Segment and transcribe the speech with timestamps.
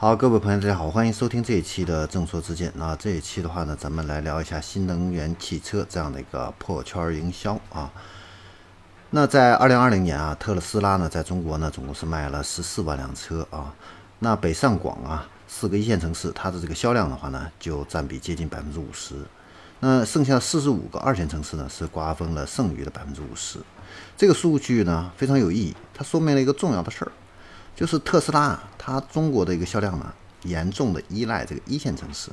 [0.00, 2.72] 好，各位朋友，大家好，欢迎收听这一期的正说之见。
[2.76, 7.90] 那这一期的话呢，咱们来聊一下新能源汽车这样的一个破圈营销啊。
[9.10, 13.74] 那在二零二零年啊，特斯拉呢在中国呢总共是卖了十四万辆车啊。
[14.20, 19.16] 那北上广啊四个一线城市，它的这个销量的话呢，就占比接近百分之五十。
[19.80, 23.58] 那剩下四十五个二线城市呢，是瓜分了剩余的百分之五十。
[24.16, 27.10] 这个数据呢非常有意义，它说明了一个重要的事儿。
[27.78, 30.12] 就是特斯拉啊，它中国的一个销量呢，
[30.42, 32.28] 严重的依赖这个一线城市。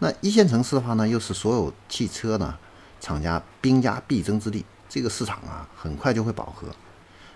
[0.00, 2.54] 那一线城市的话呢，又是所有汽车呢
[3.00, 6.68] 厂家兵家必争之地，这个市场啊，很快就会饱和。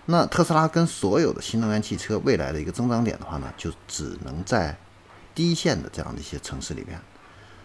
[0.05, 4.77] 那特斯拉跟所有的新能源汽车未来的一个增长点的话呢，就只能在
[5.33, 7.01] 低线的这样的一些城市里边。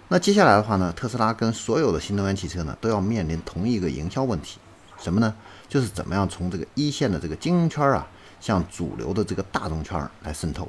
[0.08, 4.58] 那接下来的话呢，特斯拉跟所有的新能源汽车呢，都要面临同一个营销问题，
[4.98, 5.34] 什么呢？
[5.68, 8.08] 就是怎么样从这个一线的这个精英圈啊。
[8.40, 10.68] 向主流的这个大众圈来渗透，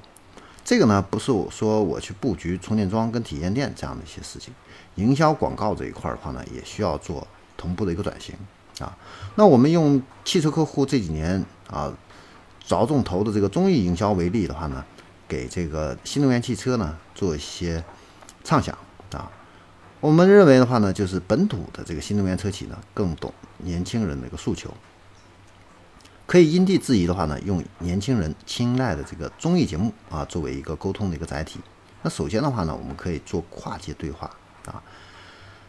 [0.63, 4.53] 这个呢不是我说我去布局充电桩跟体验店这样的一些事情，
[4.95, 8.35] 营销广告这一块的话呢，也需要做同步的一个转型
[8.79, 8.97] 啊。
[9.35, 11.93] 那我们用汽车客户这几年啊
[12.65, 14.83] 着重投的这个综艺营销为例的话呢，
[15.27, 17.83] 给这个新能源汽车呢做一些
[18.43, 18.77] 畅想
[19.11, 19.31] 啊。
[19.99, 24.73] 我们认为的话呢，就是本土的这个新能源车企呢更懂年轻人的一个诉求。
[26.27, 31.61] 可以因地制宜的话呢，用年轻人青睐的这个综艺节目啊，作为一个沟通的一个载体。
[32.01, 34.29] 那首先的话呢，我们可以做跨界对话
[34.65, 34.83] 啊。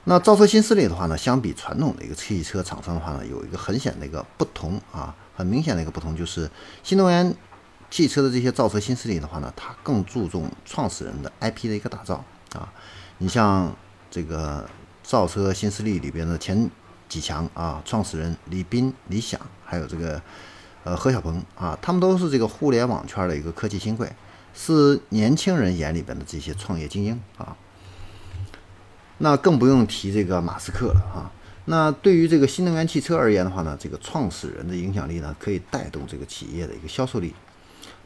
[0.03, 6.51] 那造车新势力的话呢，相比传统的一个汽车厂商的话呢，有一个很显的一个不同啊，很明显的一个不同就是，
[6.83, 7.33] 新能源
[7.89, 12.73] 汽车的这些造车新势力的话呢，它更注重创始人的 IP 的一个打造啊。
[13.19, 13.73] 你像
[14.11, 14.69] 这个
[15.05, 16.69] 造车新势力里边的前。
[17.09, 17.83] 几强啊！
[17.85, 20.21] 创始人李斌、李想，还有这个
[20.85, 24.13] 呃何小鹏啊，他们都是这个互联网圈的一个科技新贵，
[24.55, 27.57] 是年轻人眼里边的这些创业精英啊。
[29.19, 31.33] 那更不用提这个马斯克了啊。
[31.65, 37.35] 那对于这个新能源汽车而言的话呢，这个创始人的影响力呢，可以带动这个企业的一个销售力。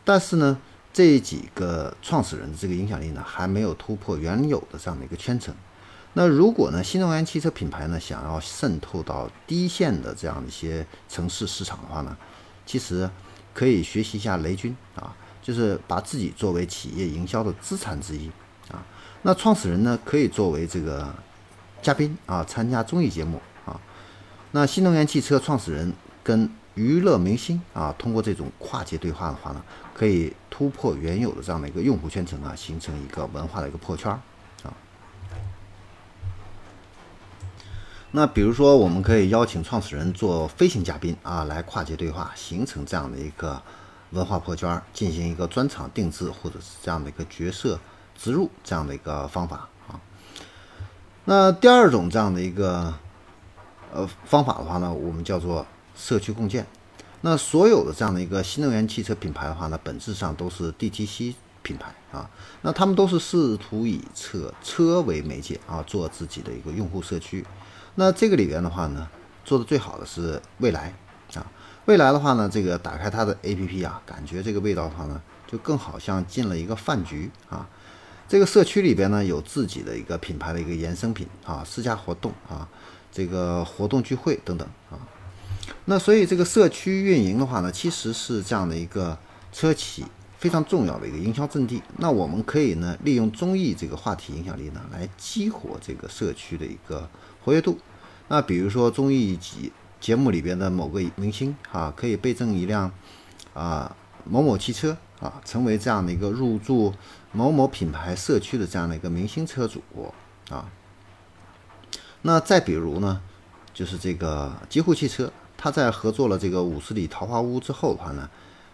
[0.04, 0.58] 但是呢，
[0.92, 5.54] 这几个创始人的这个影响力呢，还没有突破原有的这样的一个圈层。
[6.14, 12.14] 那如果呢，新能源汽车品牌呢想要渗透到低线的这样的一些城市市场的话呢，
[12.66, 13.08] 其实
[13.54, 18.30] 可以学习一下雷军啊，就是把自己作为企业营销的资产之一
[18.70, 18.84] 啊。
[19.22, 21.10] 那创始人呢可以作为这个
[21.80, 23.80] 嘉宾啊，参加综艺节目啊。
[24.50, 25.90] 那新能源汽车创始人
[26.22, 29.64] 跟娱乐明星啊，通过这种跨界对话的话呢，
[29.94, 34.20] 可以突破原有的这样的一个用户圈层啊，形成一个文化的一个破圈儿。
[38.14, 43.60] 那比如说，我们可以邀请创始人做飞行嘉宾啊，来跨界对话，形成这样的一个
[44.10, 47.80] 文化破圈，进行一个专场定制或者是这样的一个角色
[48.14, 49.98] 植入这样的一个方法啊。
[51.24, 52.92] 那第二种这样的一个
[53.94, 56.66] 呃方法的话呢，我们叫做社区共建。
[57.22, 62.28] 那所有的这样的一个新能源汽车品牌的话呢，本质上都是 DTC 品牌啊。
[62.60, 67.42] 那他们都是试图以车车为媒介啊，做自己的一个用户社区。
[67.94, 69.08] 那这个里边的话呢，
[69.44, 70.94] 做的最好的是未来
[71.34, 71.46] 啊。
[71.86, 77.68] 未来的话呢，这个打开它的 APP 啊，感觉这个味道的话呢，就更好像进了一个饭局啊。
[78.28, 82.66] 这个社区里边呢，有自己的一个品牌的一个衍生品啊，私家活动啊，
[83.10, 84.96] 这个活动聚会等等啊。
[85.84, 89.18] 那所以这个社区运营的话呢，其实是这样的一个
[89.52, 90.06] 车企
[90.42, 91.80] 非常重要的一个营销阵地。
[91.98, 97.08] 那我们可以呢，利用综艺这个话题影响力呢，来激活这个社区的一个。
[97.44, 97.76] 活跃度，
[98.28, 102.88] 那比如说综艺节节目里边的某个明星啊，可以备赠一辆
[103.52, 106.94] 啊某某汽车啊，成为这样的一个入驻
[107.32, 109.82] 某某品牌社区的这样的一个明星车主
[110.50, 110.70] 啊。
[112.22, 113.20] 那再比如呢，
[113.74, 118.30] 就是这个极狐汽车，它在合作了这个五十里桃花坞之后的话呢，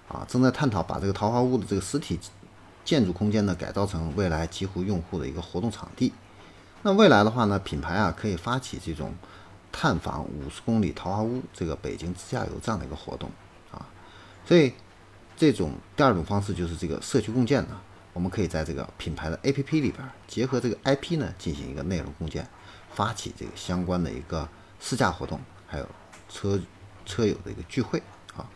[0.08, 2.18] 啊，正在探讨把这个桃花坞的这个实体
[2.84, 6.12] 建筑空间呢，改造成未来极狐用户的一个活动场地。
[6.82, 9.12] 那未来的话呢，品牌啊可以发起这种
[9.70, 13.30] 探访五十公里桃花坞这个北京自驾游这样的一个活动
[13.70, 13.86] 啊，
[14.46, 14.72] 所以
[15.36, 17.78] 这种第二种方式就是这个社区共建呢，
[18.12, 22.48] 我们可以在这个品牌的 APP 里边结合这个 IP 呢进行一个内容共建，
[22.94, 24.48] 发起这个相关的一个
[24.80, 25.86] 试驾活动，还有
[26.30, 26.58] 车
[27.04, 28.02] 车友的一个聚会
[28.36, 28.48] 啊，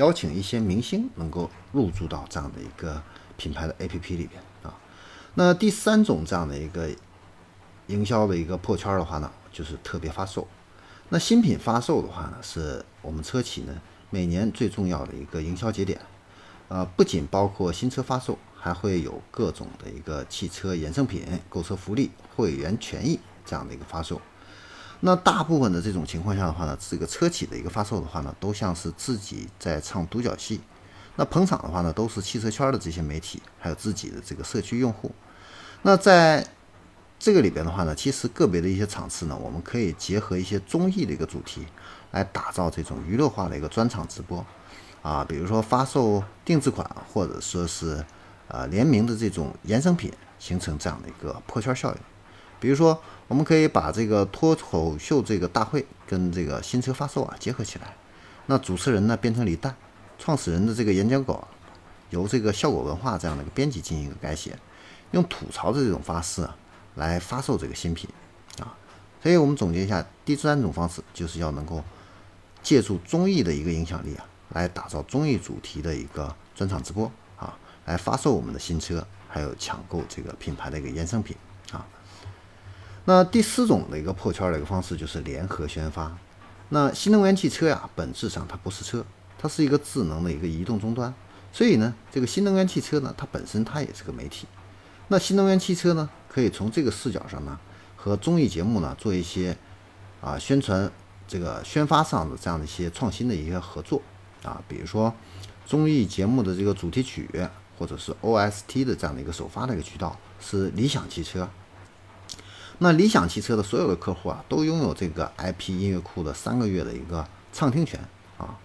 [0.00, 3.00] 邀请一些明星能够入驻到这样的一个
[3.36, 4.74] 品牌的 APP 里边啊。
[5.34, 6.88] 那第三种这样的一个
[7.88, 10.48] 营销的一个破圈的话呢，就是特别发售。
[11.10, 16.00] 那新品发售的话呢，是我们车企呢每年最重要的一个营销节点。
[16.68, 24.20] 呃，不仅包括新车发售，还会有各种的一个汽车衍生品、购车福利、会员权益这样的一个发售。
[25.00, 30.60] 那大部分的这种情况下的话呢，这个车企的一个发售的话呢，都像是自己在唱独角戏。
[31.16, 35.10] 那捧场的话呢，都是汽车圈的这些媒体，还有自己的这个社区用户。
[35.82, 36.46] 那在
[37.18, 41.66] 这个里边的话呢，其实个别的一些场次呢，我们可以结合一些综艺的一个主题，
[42.12, 44.44] 来打造这种娱乐化的一个专场直播。
[45.02, 48.04] 啊，比如说发售定制款，或者说是
[48.48, 51.98] 呃联名的这种衍生品，形成这样的一个破圈效应。
[52.60, 57.96] 比如说，我们可以把这个脱口秀这个大会跟这个新车发售啊结合起来。
[58.46, 59.74] 那主持人呢变成李诞，
[60.18, 61.48] 创始人的这个演讲稿
[62.10, 64.56] 由这个效果文化这样的一个编辑进行一个改写，
[65.12, 66.56] 用吐槽的这种方式啊
[66.94, 68.08] 来发售这个新品
[68.60, 68.76] 啊。
[69.22, 71.82] 所以我们总结一下，第三种方式就是要能够
[72.62, 74.26] 借助综艺的一个影响力啊。
[74.52, 77.08] 来打造综艺主题的一个专场直播
[77.38, 81.36] 啊，来发售我们的新车，还有抢购这个品牌的一个衍生品
[81.70, 81.86] 啊。
[83.10, 86.16] 那第四种的一个破圈的一个方式就是联合宣发。
[86.68, 89.04] 那新能源汽车呀，本质上它不是车，
[89.36, 91.12] 它是一个智能的一个移动终端。
[91.52, 94.46] 所以呢，这个新能源汽车呢，它本身它也是个媒体。
[95.08, 97.58] 那新能源汽车呢，可以从这个视角上呢，
[97.96, 99.56] 和综艺节目呢做一些
[100.20, 100.88] 啊宣传
[101.26, 104.00] 这个宣发上的这样的一些创新的一些合作。
[104.44, 105.12] 啊，比如说
[105.66, 107.28] 综艺节目的这个主题曲，
[107.76, 111.50] 或者是 OST 的这样的一个首发的一个渠道是理想汽车。
[112.82, 118.00] 那理想汽车的所有的客户啊，都拥有这个 IP 音乐库的三个月的一个畅听权
[118.38, 118.58] 啊。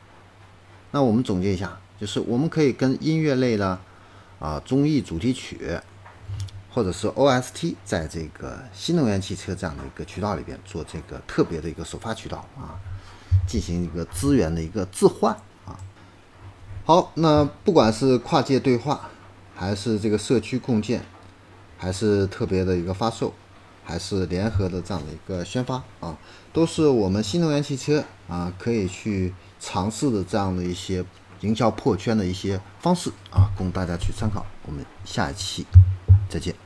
[0.92, 3.78] 那我们总结一下，就是我们可以跟音乐类的
[4.40, 5.78] 啊综艺主题曲，
[6.74, 12.80] 或者是 OST，在这个新能源汽车这样的一个渠道里边做这个特别的一个首发渠道啊，
[13.46, 15.36] 进行一个资源的一个置换
[15.66, 15.78] 啊。
[16.86, 19.10] 好，那不管是跨界对话，
[19.54, 21.04] 还是这个社区共建，
[21.78, 23.34] 还是特别的一个发售，
[23.86, 26.18] 还是联合的这样的一个宣发啊，
[26.52, 31.06] 都是我们新能源汽车啊可以去尝试的这样的一些
[31.42, 34.46] 营销破圈的一些方式啊，供大家去参考。
[34.66, 35.66] 我们下一期
[36.28, 36.65] 再见。